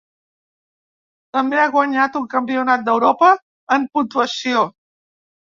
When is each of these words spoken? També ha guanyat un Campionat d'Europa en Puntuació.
També 1.37 1.59
ha 1.63 1.67
guanyat 1.75 2.17
un 2.21 2.25
Campionat 2.33 2.87
d'Europa 2.89 3.29
en 3.79 3.89
Puntuació. 3.99 4.69